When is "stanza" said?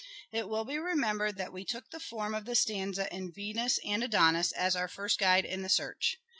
2.55-3.07